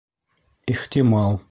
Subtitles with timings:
[0.73, 1.37] Ихтимал